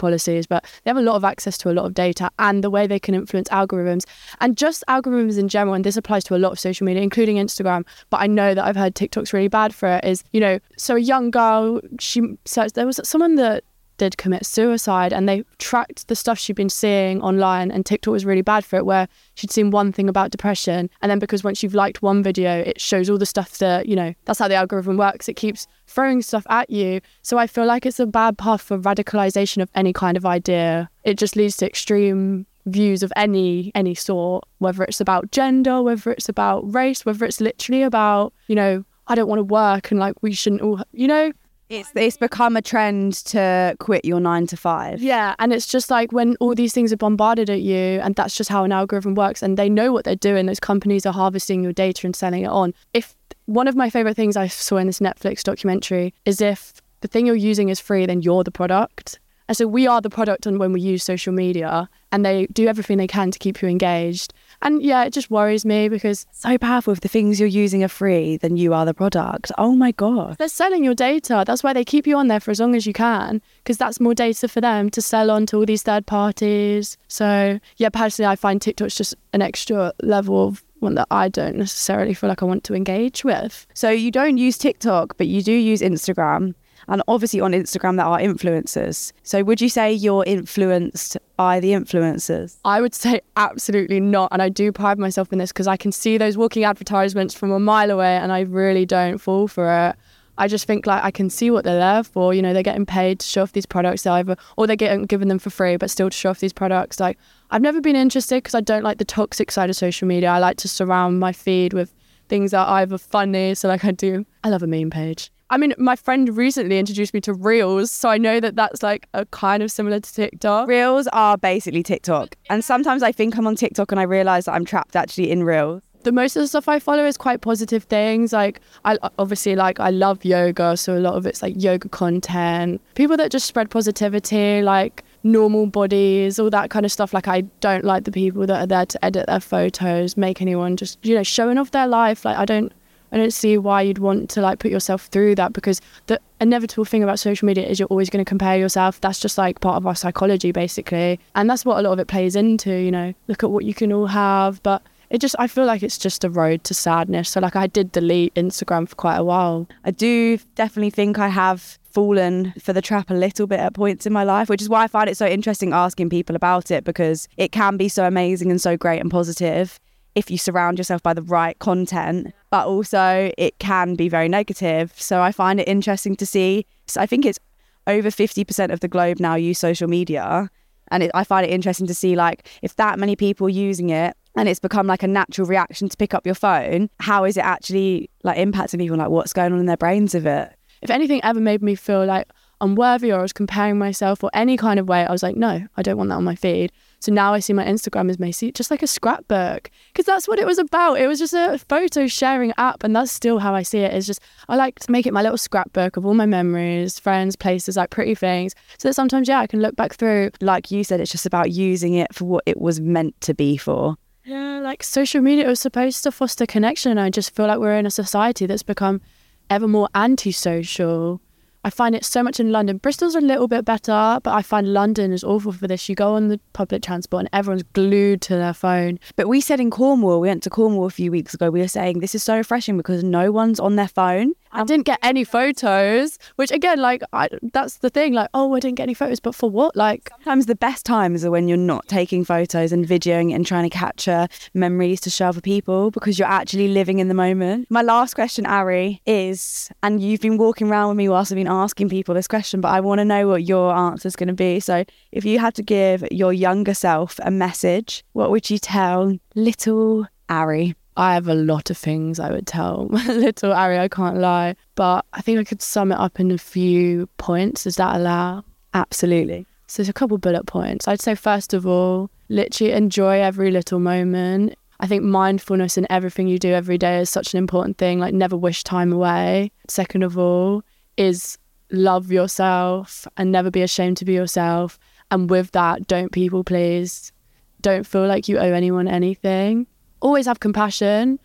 [0.48, 2.86] but they have a lot of access to a lot of data and the way
[2.86, 4.04] they can influence algorithms
[4.40, 7.36] and just algorithms in general and this applies to a lot of social media including
[7.36, 10.58] instagram but i know that i've heard tiktok's really bad for it is you know
[10.76, 13.64] so a young girl she searched there was someone that
[14.00, 18.24] did commit suicide and they tracked the stuff she'd been seeing online and TikTok was
[18.24, 21.62] really bad for it where she'd seen one thing about depression and then because once
[21.62, 24.54] you've liked one video it shows all the stuff that you know that's how the
[24.54, 25.28] algorithm works.
[25.28, 27.02] It keeps throwing stuff at you.
[27.20, 30.88] So I feel like it's a bad path for radicalization of any kind of idea.
[31.04, 36.10] It just leads to extreme views of any any sort whether it's about gender whether
[36.12, 39.98] it's about race whether it's literally about you know I don't want to work and
[39.98, 41.32] like we shouldn't all you know
[41.70, 45.00] It's it's become a trend to quit your nine to five.
[45.00, 48.36] Yeah, and it's just like when all these things are bombarded at you, and that's
[48.36, 50.46] just how an algorithm works, and they know what they're doing.
[50.46, 52.74] Those companies are harvesting your data and selling it on.
[52.92, 53.14] If
[53.46, 57.24] one of my favorite things I saw in this Netflix documentary is if the thing
[57.24, 59.20] you're using is free, then you're the product.
[59.48, 62.98] And so we are the product when we use social media, and they do everything
[62.98, 64.32] they can to keep you engaged.
[64.62, 66.92] And yeah, it just worries me because So powerful.
[66.92, 69.52] If the things you're using are free, then you are the product.
[69.58, 70.36] Oh my god.
[70.38, 71.44] they're selling your data.
[71.46, 74.00] That's why they keep you on there for as long as you can, because that's
[74.00, 76.96] more data for them to sell on to all these third parties.
[77.08, 81.56] So, yeah, personally, I find TikTok's just an extra level of one that I don't
[81.56, 83.66] necessarily feel like I want to engage with.
[83.74, 86.54] So you don't use TikTok, but you do use Instagram.
[86.90, 89.12] And obviously on Instagram there are influencers.
[89.22, 92.58] So would you say you're influenced by the influencers?
[92.64, 94.28] I would say absolutely not.
[94.32, 97.52] And I do pride myself in this because I can see those walking advertisements from
[97.52, 99.96] a mile away and I really don't fall for it.
[100.36, 102.34] I just think like I can see what they're there for.
[102.34, 105.28] You know, they're getting paid to show off these products either, or they're getting given
[105.28, 106.98] them for free, but still to show off these products.
[106.98, 107.18] Like
[107.50, 110.30] I've never been interested because I don't like the toxic side of social media.
[110.30, 111.94] I like to surround my feed with
[112.28, 113.54] things that are either funny.
[113.54, 115.30] So like I do, I love a meme page.
[115.52, 119.08] I mean, my friend recently introduced me to Reels, so I know that that's like
[119.14, 120.68] a kind of similar to TikTok.
[120.68, 122.36] Reels are basically TikTok.
[122.48, 125.42] And sometimes I think I'm on TikTok and I realize that I'm trapped actually in
[125.42, 125.82] Reels.
[126.02, 128.32] the most of the stuff I follow is quite positive things.
[128.32, 132.80] Like I obviously like I love yoga, so a lot of it's like yoga content.
[132.94, 137.12] People that just spread positivity, like normal bodies, all that kind of stuff.
[137.12, 140.76] Like I don't like the people that are there to edit their photos, make anyone
[140.76, 142.24] just you know showing off their life.
[142.24, 142.72] Like I don't.
[143.12, 146.84] I don't see why you'd want to like put yourself through that because the inevitable
[146.84, 149.00] thing about social media is you're always going to compare yourself.
[149.00, 151.18] That's just like part of our psychology basically.
[151.34, 153.14] And that's what a lot of it plays into, you know.
[153.28, 156.24] Look at what you can all have, but it just I feel like it's just
[156.24, 157.30] a road to sadness.
[157.30, 159.68] So like I did delete Instagram for quite a while.
[159.84, 164.06] I do definitely think I have fallen for the trap a little bit at points
[164.06, 166.84] in my life, which is why I find it so interesting asking people about it
[166.84, 169.80] because it can be so amazing and so great and positive
[170.20, 174.92] if you surround yourself by the right content, but also it can be very negative.
[174.96, 176.66] So I find it interesting to see.
[176.86, 177.38] So I think it's
[177.86, 180.50] over 50% of the globe now use social media.
[180.92, 184.14] And it, I find it interesting to see, like, if that many people using it
[184.36, 187.44] and it's become like a natural reaction to pick up your phone, how is it
[187.44, 188.98] actually like impacting people?
[188.98, 190.52] Like, what's going on in their brains of it?
[190.82, 192.28] If anything ever made me feel like
[192.60, 195.66] unworthy or I was comparing myself or any kind of way, I was like, no,
[195.76, 196.72] I don't want that on my feed.
[197.00, 200.38] So now I see my Instagram as basically just like a scrapbook because that's what
[200.38, 201.00] it was about.
[201.00, 203.92] It was just a photo sharing app, and that's still how I see it.
[203.94, 207.36] It's just I like to make it my little scrapbook of all my memories, friends,
[207.36, 210.30] places, like pretty things, so that sometimes yeah I can look back through.
[210.40, 213.56] Like you said, it's just about using it for what it was meant to be
[213.56, 213.96] for.
[214.24, 216.90] Yeah, like social media was supposed to foster connection.
[216.92, 219.00] And I just feel like we're in a society that's become
[219.48, 221.20] ever more antisocial.
[221.62, 222.78] I find it so much in London.
[222.78, 225.88] Bristol's a little bit better, but I find London is awful for this.
[225.90, 228.98] You go on the public transport and everyone's glued to their phone.
[229.16, 231.68] But we said in Cornwall, we went to Cornwall a few weeks ago, we were
[231.68, 234.32] saying this is so refreshing because no one's on their phone.
[234.52, 238.12] I didn't get any photos, which again, like, I, that's the thing.
[238.12, 239.76] Like, oh, I didn't get any photos, but for what?
[239.76, 243.68] Like, sometimes the best times are when you're not taking photos and videoing and trying
[243.68, 247.68] to capture memories to show other people because you're actually living in the moment.
[247.70, 251.46] My last question, Ari, is, and you've been walking around with me whilst I've been
[251.46, 254.34] asking people this question, but I want to know what your answer is going to
[254.34, 254.60] be.
[254.60, 259.16] So, if you had to give your younger self a message, what would you tell
[259.34, 260.74] little Ari?
[260.96, 264.56] I have a lot of things I would tell little Ari, I can't lie.
[264.74, 267.64] But I think I could sum it up in a few points.
[267.64, 268.44] Does that allow?
[268.74, 269.46] Absolutely.
[269.66, 270.88] So there's a couple bullet points.
[270.88, 274.54] I'd say, first of all, literally enjoy every little moment.
[274.80, 278.00] I think mindfulness in everything you do every day is such an important thing.
[278.00, 279.52] Like, never wish time away.
[279.68, 280.62] Second of all,
[280.96, 281.38] is
[281.70, 284.78] love yourself and never be ashamed to be yourself.
[285.10, 287.12] And with that, don't people please.
[287.60, 289.66] Don't feel like you owe anyone anything
[290.00, 291.18] always have compassion,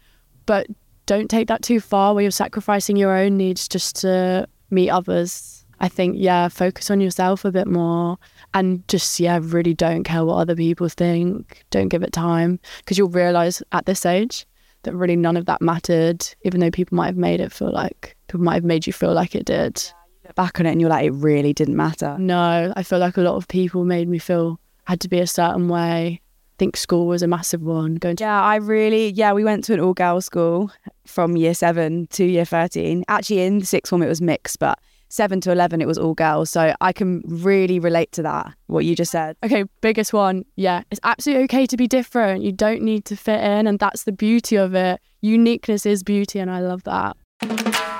[0.46, 0.68] but
[1.06, 5.66] don't take that too far where you're sacrificing your own needs just to meet others.
[5.80, 8.18] I think, yeah, focus on yourself a bit more
[8.54, 11.66] and just, yeah, really don't care what other people think.
[11.70, 14.48] Don't give it time because you'll realize at this age
[14.84, 18.16] that really none of that mattered, even though people might have made it feel like,
[18.28, 19.84] people might have made you feel like it did.
[20.24, 22.18] look back on it and you're like, it really didn't matter.
[22.20, 25.28] No, I feel like a lot of people made me feel had to be a
[25.28, 26.22] certain way
[26.58, 27.96] think school was a massive one.
[27.96, 30.72] Going to yeah, I really yeah, we went to an all girls school
[31.06, 33.04] from year seven to year thirteen.
[33.08, 36.14] Actually, in the sixth form it was mixed, but seven to eleven it was all
[36.14, 36.50] girls.
[36.50, 38.54] So I can really relate to that.
[38.68, 39.38] What you just said.
[39.44, 40.46] Okay, biggest one.
[40.56, 42.44] Yeah, it's absolutely okay to be different.
[42.44, 45.00] You don't need to fit in, and that's the beauty of it.
[45.22, 47.95] Uniqueness is beauty, and I love that.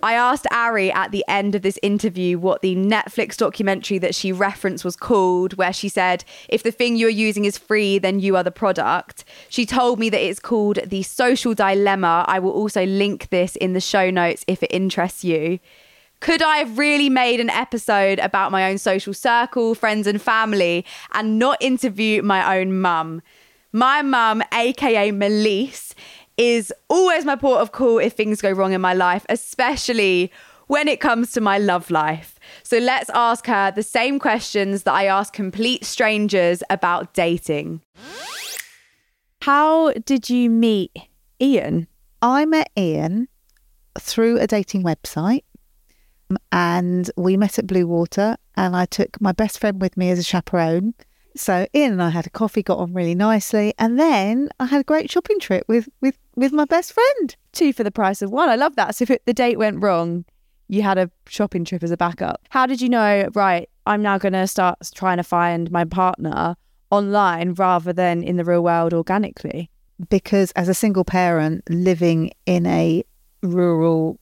[0.00, 4.30] I asked Ari at the end of this interview what the Netflix documentary that she
[4.30, 8.36] referenced was called, where she said, If the thing you're using is free, then you
[8.36, 9.24] are the product.
[9.48, 12.24] She told me that it's called The Social Dilemma.
[12.28, 15.58] I will also link this in the show notes if it interests you.
[16.20, 20.84] Could I have really made an episode about my own social circle, friends, and family
[21.12, 23.20] and not interview my own mum?
[23.72, 25.92] My mum, aka Melise,
[26.38, 30.32] is always my port of call if things go wrong in my life, especially
[30.68, 32.38] when it comes to my love life.
[32.62, 37.82] So let's ask her the same questions that I ask complete strangers about dating.
[39.42, 40.92] How did you meet
[41.40, 41.88] Ian?
[42.22, 43.28] I met Ian
[43.98, 45.44] through a dating website
[46.30, 50.18] um, and we met at Bluewater and I took my best friend with me as
[50.18, 50.94] a chaperone
[51.38, 54.80] so Ian and I had a coffee, got on really nicely, and then I had
[54.80, 57.36] a great shopping trip with with with my best friend.
[57.52, 58.48] Two for the price of one.
[58.48, 58.94] I love that.
[58.94, 60.24] So if it, the date went wrong,
[60.68, 62.40] you had a shopping trip as a backup.
[62.50, 63.28] How did you know?
[63.34, 66.56] Right, I'm now going to start trying to find my partner
[66.90, 69.70] online rather than in the real world organically.
[70.10, 73.02] Because as a single parent living in a
[73.42, 74.18] rural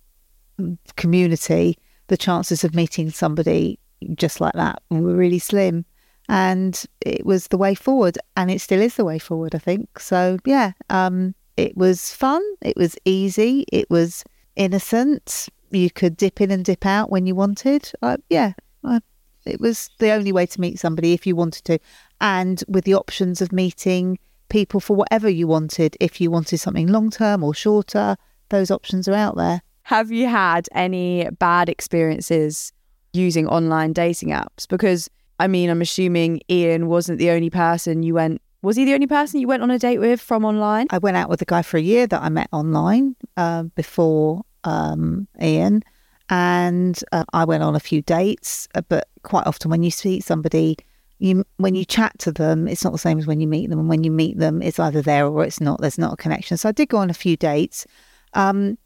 [0.96, 3.78] community, the chances of meeting somebody
[4.14, 5.84] just like that were really slim
[6.28, 9.98] and it was the way forward and it still is the way forward i think.
[10.00, 14.24] So yeah um, it was fun it was easy it was
[14.56, 15.48] innocent.
[15.70, 17.90] You could dip in and dip out when you wanted.
[18.02, 18.52] Uh, yeah
[18.84, 19.00] uh,
[19.44, 21.78] it was the only way to meet somebody if you wanted to
[22.20, 26.86] and with the options of meeting people for whatever you wanted if you wanted something
[26.86, 28.16] long term or shorter
[28.48, 29.62] those options are out there.
[29.82, 32.72] Have you had any bad experiences
[33.12, 34.66] using online dating apps?
[34.68, 38.40] Because I mean, I'm assuming Ian wasn't the only person you went.
[38.62, 40.86] Was he the only person you went on a date with from online?
[40.90, 44.42] I went out with a guy for a year that I met online uh, before
[44.64, 45.82] um, Ian,
[46.30, 48.66] and uh, I went on a few dates.
[48.74, 50.76] uh, But quite often, when you see somebody,
[51.18, 53.78] you when you chat to them, it's not the same as when you meet them.
[53.78, 55.80] And when you meet them, it's either there or it's not.
[55.80, 56.56] There's not a connection.
[56.56, 57.86] So I did go on a few dates.
[58.32, 58.78] Um,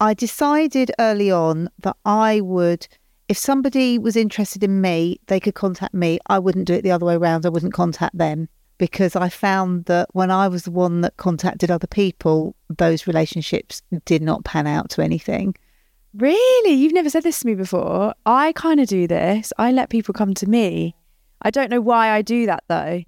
[0.00, 2.86] I decided early on that I would,
[3.28, 6.18] if somebody was interested in me, they could contact me.
[6.26, 7.44] I wouldn't do it the other way around.
[7.44, 11.70] I wouldn't contact them because I found that when I was the one that contacted
[11.70, 15.54] other people, those relationships did not pan out to anything.
[16.14, 16.72] Really?
[16.72, 18.14] You've never said this to me before.
[18.24, 19.52] I kind of do this.
[19.58, 20.94] I let people come to me.
[21.42, 23.02] I don't know why I do that though.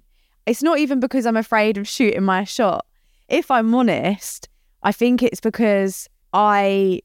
[0.45, 2.85] It's not even because I'm afraid of shooting my shot.
[3.27, 4.49] If I'm honest,
[4.83, 7.01] I think it's because I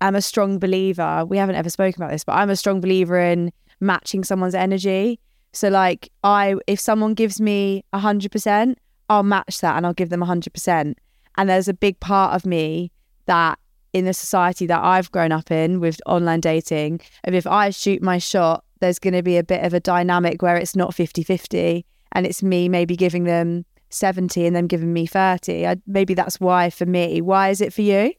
[0.00, 1.24] am a strong believer.
[1.26, 5.20] We haven't ever spoken about this, but I'm a strong believer in matching someone's energy.
[5.52, 8.74] So like I if someone gives me 100%,
[9.08, 10.94] I'll match that and I'll give them 100%.
[11.36, 12.92] And there's a big part of me
[13.26, 13.58] that
[13.92, 18.18] in the society that I've grown up in with online dating, if I shoot my
[18.18, 21.84] shot, there's going to be a bit of a dynamic where it's not 50 50
[22.12, 25.66] and it's me maybe giving them 70 and them giving me 30.
[25.66, 27.20] I, maybe that's why for me.
[27.20, 28.12] Why is it for you?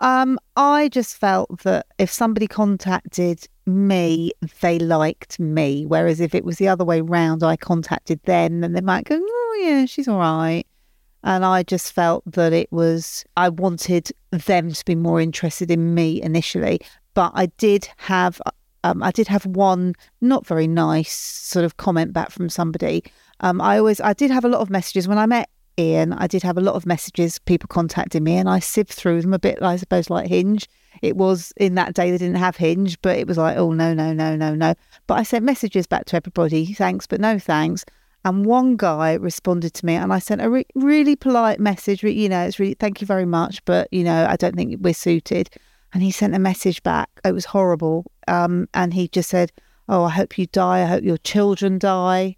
[0.00, 5.86] Um, I just felt that if somebody contacted me, they liked me.
[5.86, 9.18] Whereas if it was the other way round, I contacted them, then they might go,
[9.20, 10.64] "Oh yeah, she's all right."
[11.24, 15.94] And I just felt that it was I wanted them to be more interested in
[15.94, 16.80] me initially,
[17.14, 18.40] but I did have
[18.84, 23.02] um, I did have one not very nice sort of comment back from somebody.
[23.40, 26.12] Um, I always I did have a lot of messages when I met Ian.
[26.12, 29.34] I did have a lot of messages, people contacting me, and I sieved through them
[29.34, 30.68] a bit, I suppose, like Hinge.
[31.02, 33.92] It was in that day they didn't have Hinge, but it was like, oh no,
[33.92, 34.74] no, no, no, no.
[35.06, 37.84] But I sent messages back to everybody, thanks, but no thanks.
[38.24, 42.02] And one guy responded to me, and I sent a re- really polite message.
[42.02, 44.94] You know, it's really thank you very much, but you know, I don't think we're
[44.94, 45.50] suited.
[45.92, 47.08] And he sent a message back.
[47.24, 48.10] It was horrible.
[48.26, 49.52] Um, and he just said,
[49.88, 50.82] "Oh, I hope you die.
[50.82, 52.36] I hope your children die."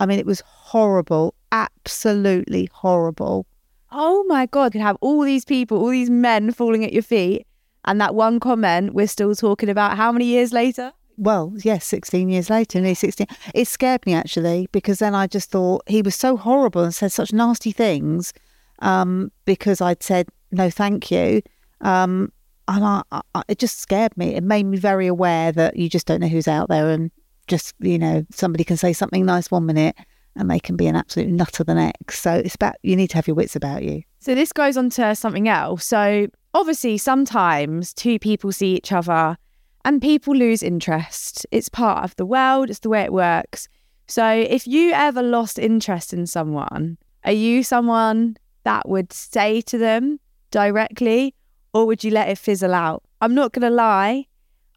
[0.00, 3.46] I mean, it was horrible, absolutely horrible.
[3.90, 7.46] Oh my God, you have all these people, all these men falling at your feet.
[7.84, 10.92] And that one comment we're still talking about how many years later?
[11.16, 13.26] Well, yes, 16 years later, nearly 16.
[13.54, 17.12] It scared me actually because then I just thought he was so horrible and said
[17.12, 18.32] such nasty things
[18.80, 21.42] um, because I'd said no, thank you.
[21.80, 22.32] Um,
[22.68, 24.34] and I, I, it just scared me.
[24.34, 27.10] It made me very aware that you just don't know who's out there and
[27.46, 29.96] just, you know, somebody can say something nice one minute
[30.38, 32.20] and they can be an absolute nutter the next.
[32.20, 34.02] So it's about, you need to have your wits about you.
[34.20, 35.84] So this goes on to something else.
[35.84, 39.36] So obviously, sometimes two people see each other
[39.84, 41.46] and people lose interest.
[41.50, 43.68] It's part of the world, it's the way it works.
[44.06, 49.76] So if you ever lost interest in someone, are you someone that would say to
[49.76, 50.20] them
[50.50, 51.34] directly
[51.74, 53.02] or would you let it fizzle out?
[53.20, 54.26] I'm not going to lie.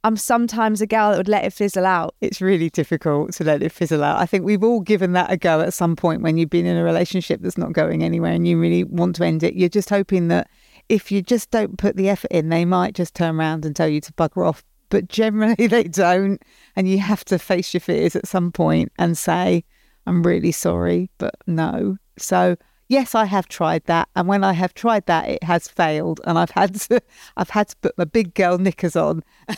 [0.04, 2.16] I'm sometimes a gal that would let it fizzle out.
[2.22, 4.20] It's really difficult to let it fizzle out.
[4.20, 6.78] I think we've all given that a go at some point when you've been in
[6.78, 9.54] a relationship that's not going anywhere and you really want to end it.
[9.54, 10.50] You're just hoping that
[10.90, 13.88] if you just don't put the effort in, they might just turn around and tell
[13.88, 14.64] you to bugger off.
[14.90, 16.42] But generally, they don't.
[16.76, 19.64] And you have to face your fears at some point and say,
[20.08, 21.98] I'm really sorry, but no.
[22.18, 22.56] So,
[22.88, 24.10] yes, I have tried that.
[24.16, 26.22] And when I have tried that, it has failed.
[26.26, 27.02] And I've had to,
[27.38, 29.24] I've had to put my big girl knickers on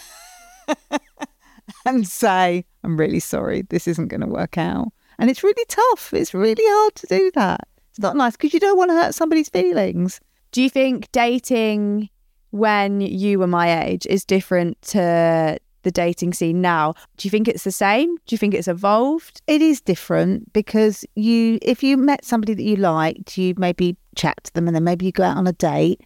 [1.85, 4.91] and say, I'm really sorry, this isn't going to work out.
[5.19, 6.13] And it's really tough.
[6.13, 7.67] It's really hard to do that.
[7.91, 10.19] It's not nice because you don't want to hurt somebody's feelings.
[10.51, 12.09] Do you think dating
[12.51, 16.93] when you were my age is different to the dating scene now?
[17.17, 18.15] Do you think it's the same?
[18.25, 19.41] Do you think it's evolved?
[19.47, 24.43] It is different because you, if you met somebody that you liked, you maybe chat
[24.45, 26.01] to them and then maybe you go out on a date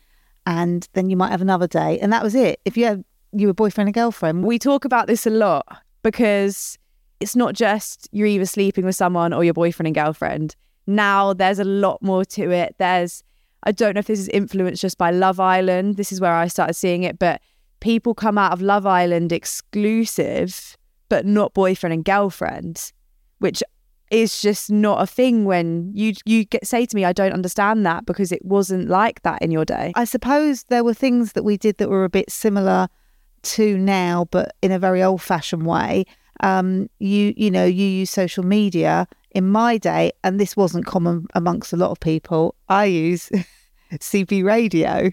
[0.45, 2.59] and then you might have another date and that was it.
[2.65, 3.03] If you had,
[3.39, 5.65] you were boyfriend and girlfriend, We talk about this a lot
[6.03, 6.77] because
[7.19, 10.55] it's not just you're either sleeping with someone or your boyfriend and girlfriend.
[10.85, 12.75] Now there's a lot more to it.
[12.77, 13.23] There's,
[13.63, 15.97] I don't know if this is influenced just by Love Island.
[15.97, 17.41] This is where I started seeing it, but
[17.79, 20.77] people come out of Love Island exclusive,
[21.09, 22.91] but not boyfriend and girlfriend,
[23.39, 23.61] which
[24.09, 27.85] is just not a thing when you you get say to me I don't understand
[27.85, 29.91] that because it wasn't like that in your day.
[29.95, 32.87] I suppose there were things that we did that were a bit similar
[33.47, 36.05] to now, but in a very old fashioned way.
[36.41, 39.07] Um, you you know you use social media.
[39.31, 43.29] In my day, and this wasn't common amongst a lot of people, I use
[43.91, 45.11] CB radio.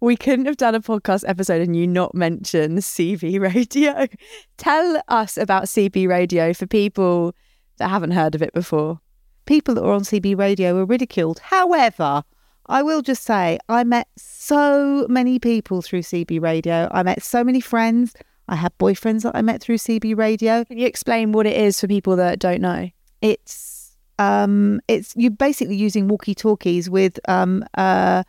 [0.00, 4.06] We couldn't have done a podcast episode and you not mention CB radio.
[4.56, 7.34] Tell us about CB radio for people
[7.78, 9.00] that haven't heard of it before.
[9.46, 11.38] People that were on CB radio were ridiculed.
[11.40, 12.22] However,
[12.68, 16.88] I will just say I met so many people through CB radio.
[16.92, 18.14] I met so many friends.
[18.48, 20.64] I had boyfriends that I met through CB radio.
[20.64, 22.90] Can you explain what it is for people that don't know?
[23.22, 28.22] It's um, it's you're basically using walkie talkies with um, uh,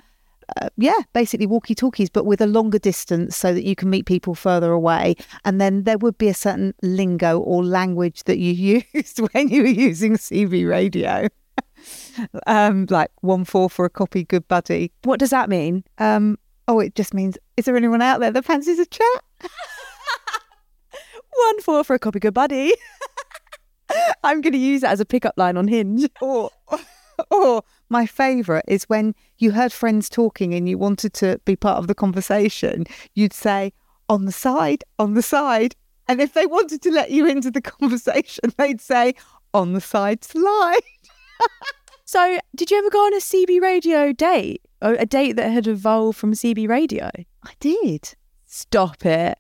[0.56, 4.06] uh, yeah, basically walkie talkies, but with a longer distance so that you can meet
[4.06, 5.16] people further away.
[5.44, 9.64] And then there would be a certain lingo or language that you used when you
[9.64, 11.28] were using CB radio.
[12.48, 14.92] Um, like one four for a copy, good buddy.
[15.04, 15.84] What does that mean?
[15.98, 19.24] Um, oh, it just means is there anyone out there that fancies a chat?
[21.38, 22.74] One four for a copy, good buddy.
[24.24, 26.10] I'm going to use that as a pickup line on Hinge.
[26.20, 26.50] or
[27.32, 31.78] or my favourite is when you heard friends talking and you wanted to be part
[31.78, 33.74] of the conversation, you'd say,
[34.10, 35.76] on the side, on the side.
[36.08, 39.14] And if they wanted to let you into the conversation, they'd say,
[39.54, 40.80] on the side slide.
[42.08, 44.62] So, did you ever go on a CB radio date?
[44.82, 47.12] Or a date that had evolved from CB radio?
[47.44, 48.16] I did.
[48.46, 49.38] Stop it.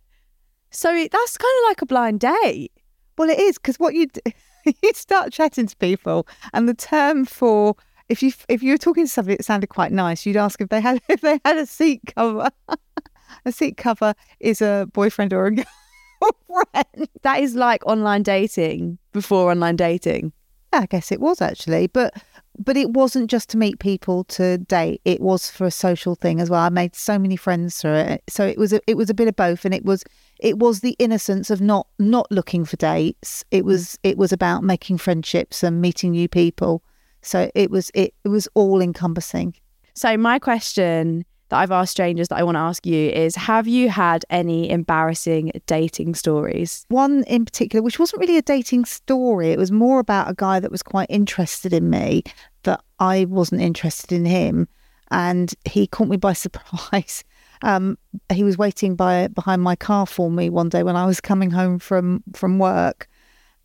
[0.69, 2.73] So, that's kind of like a blind date.
[3.17, 4.33] Well, it is because what you d-
[4.83, 7.77] you start chatting to people, and the term for
[8.09, 10.67] if you if you were talking to somebody that sounded quite nice, you'd ask if
[10.67, 12.49] they had if they had a seat cover.
[13.45, 17.09] a seat cover is a boyfriend or a girlfriend.
[17.21, 20.33] That is like online dating before online dating.
[20.73, 22.13] I guess it was actually, but
[22.59, 25.01] but it wasn't just to meet people to date.
[25.05, 26.61] It was for a social thing as well.
[26.61, 28.23] I made so many friends through it.
[28.27, 30.03] So it was a, it was a bit of both, and it was
[30.39, 33.43] it was the innocence of not not looking for dates.
[33.51, 33.67] It mm.
[33.67, 36.83] was it was about making friendships and meeting new people.
[37.21, 39.55] So it was it, it was all encompassing.
[39.93, 43.67] So, my question that I've asked strangers that I want to ask you is Have
[43.67, 46.85] you had any embarrassing dating stories?
[46.89, 50.59] One in particular, which wasn't really a dating story, it was more about a guy
[50.59, 52.23] that was quite interested in me,
[52.63, 54.67] that I wasn't interested in him.
[55.09, 57.23] And he caught me by surprise.
[57.63, 57.97] Um,
[58.31, 61.51] he was waiting by behind my car for me one day when I was coming
[61.51, 63.07] home from from work,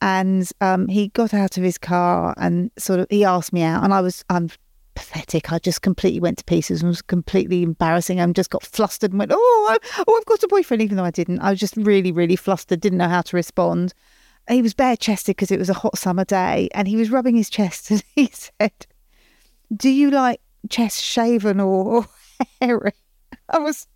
[0.01, 3.85] and um, he got out of his car and sort of he asked me out,
[3.85, 4.49] and I was I'm
[4.95, 5.53] pathetic.
[5.53, 8.21] I just completely went to pieces and was completely embarrassing.
[8.21, 11.05] I just got flustered and went, oh, I, oh, I've got a boyfriend, even though
[11.05, 11.41] I didn't.
[11.41, 13.95] I was just really, really flustered, didn't know how to respond.
[14.49, 17.37] He was bare chested because it was a hot summer day, and he was rubbing
[17.37, 18.73] his chest, and he said,
[19.75, 22.07] "Do you like chest shaven or
[22.61, 22.93] hairy?"
[23.49, 23.87] I was,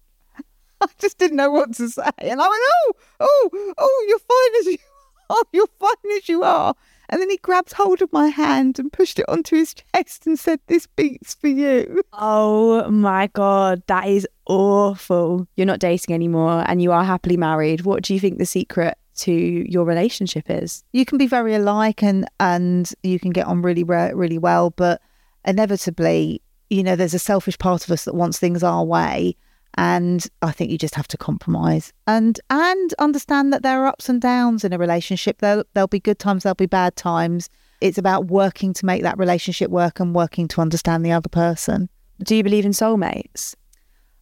[0.80, 4.60] I just didn't know what to say, and I went, "Oh, oh, oh, you're fine
[4.60, 4.78] as you
[5.30, 5.44] are.
[5.52, 6.74] You're fine as you are."
[7.08, 10.38] And then he grabbed hold of my hand and pushed it onto his chest and
[10.38, 12.02] said, This beats for you.
[12.12, 15.46] Oh my God, that is awful.
[15.56, 17.82] You're not dating anymore and you are happily married.
[17.82, 20.84] What do you think the secret to your relationship is?
[20.92, 25.00] You can be very alike and, and you can get on really, really well, but
[25.44, 29.36] inevitably, you know, there's a selfish part of us that wants things our way.
[29.76, 34.08] And I think you just have to compromise and and understand that there are ups
[34.08, 35.38] and downs in a relationship.
[35.38, 37.50] There'll there'll be good times, there'll be bad times.
[37.82, 41.90] It's about working to make that relationship work and working to understand the other person.
[42.22, 43.54] Do you believe in soulmates?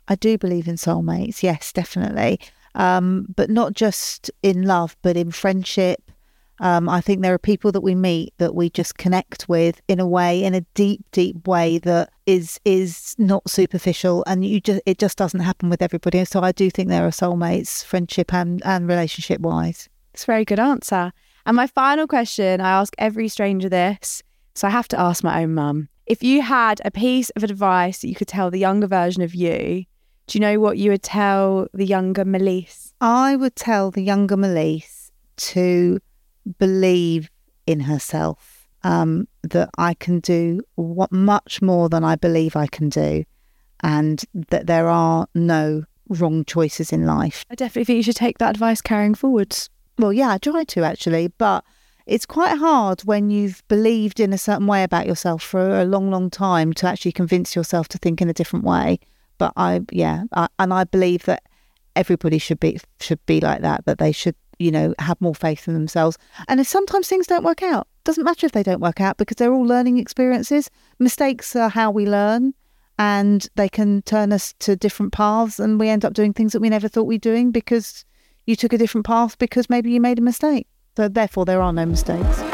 [0.08, 2.40] I do believe in soulmates, yes, definitely.
[2.74, 6.03] Um, but not just in love, but in friendship.
[6.60, 9.98] Um, I think there are people that we meet that we just connect with in
[9.98, 14.80] a way, in a deep, deep way that is is not superficial, and you just
[14.86, 16.24] it just doesn't happen with everybody.
[16.24, 19.88] So I do think there are soulmates, friendship and and relationship wise.
[20.12, 21.12] It's a very good answer.
[21.46, 24.22] And my final question I ask every stranger this,
[24.54, 25.88] so I have to ask my own mum.
[26.06, 29.34] If you had a piece of advice that you could tell the younger version of
[29.34, 29.84] you,
[30.26, 32.92] do you know what you would tell the younger Melise?
[33.00, 36.00] I would tell the younger Melise to
[36.58, 37.30] believe
[37.66, 38.66] in herself.
[38.82, 43.24] Um, that I can do what much more than I believe I can do,
[43.82, 47.46] and that there are no wrong choices in life.
[47.50, 49.70] I definitely think you should take that advice carrying forwards.
[49.98, 51.64] Well, yeah, I try to actually, but
[52.06, 56.10] it's quite hard when you've believed in a certain way about yourself for a long,
[56.10, 58.98] long time to actually convince yourself to think in a different way.
[59.38, 61.42] But I, yeah, I, and I believe that
[61.96, 63.86] everybody should be should be like that.
[63.86, 66.18] That they should, you know, have more faith in themselves.
[66.48, 69.36] And if sometimes things don't work out, doesn't matter if they don't work out because
[69.36, 70.70] they're all learning experiences.
[70.98, 72.54] Mistakes are how we learn.
[72.96, 76.60] And they can turn us to different paths, and we end up doing things that
[76.60, 78.04] we never thought we'd doing because
[78.46, 80.68] you took a different path because maybe you made a mistake.
[80.96, 82.53] So therefore, there are no mistakes.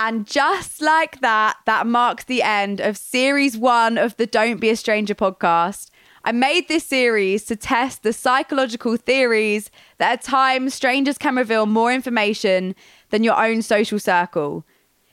[0.00, 4.70] And just like that, that marks the end of series one of the Don't Be
[4.70, 5.90] a Stranger podcast.
[6.22, 11.66] I made this series to test the psychological theories that at times strangers can reveal
[11.66, 12.76] more information
[13.10, 14.64] than your own social circle.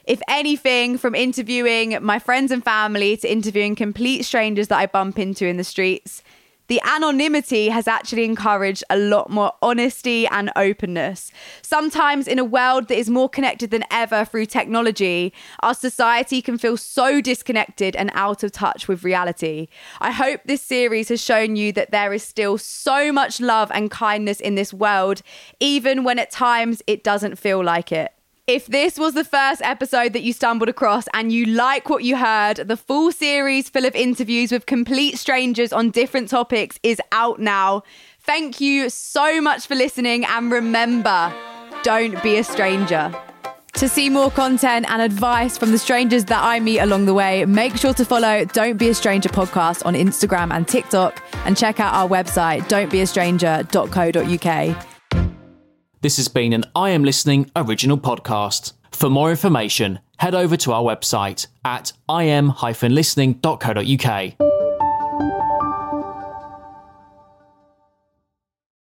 [0.03, 5.17] If anything, from interviewing my friends and family to interviewing complete strangers that I bump
[5.17, 6.21] into in the streets,
[6.67, 11.31] the anonymity has actually encouraged a lot more honesty and openness.
[11.61, 16.57] Sometimes, in a world that is more connected than ever through technology, our society can
[16.57, 19.67] feel so disconnected and out of touch with reality.
[20.01, 23.91] I hope this series has shown you that there is still so much love and
[23.91, 25.21] kindness in this world,
[25.59, 28.14] even when at times it doesn't feel like it.
[28.47, 32.15] If this was the first episode that you stumbled across and you like what you
[32.15, 37.39] heard, the full series full of interviews with complete strangers on different topics is out
[37.39, 37.81] now.
[38.19, 41.33] Thank you so much for listening and remember,
[41.81, 43.11] don't be a stranger.
[43.73, 47.45] To see more content and advice from the strangers that I meet along the way,
[47.45, 51.79] make sure to follow Don't Be a Stranger podcast on Instagram and TikTok and check
[51.79, 54.94] out our website, don'tbeastranger.co.uk.
[56.05, 58.73] This has been an I Am Listening original podcast.
[58.91, 64.64] For more information, head over to our website at im-listening.co.uk.